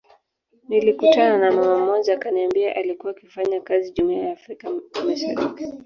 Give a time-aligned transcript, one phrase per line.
[0.69, 4.69] Nilikutana na mama mmoja akaniambia alikua akifanya kazi jumuiya ya afrika
[5.05, 5.65] mashariki